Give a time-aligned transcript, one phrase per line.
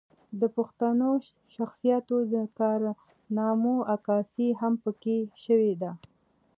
[0.39, 1.09] د پښتنو
[1.55, 5.91] شخصياتو د کارنامو عکاسي هم پکښې شوې ده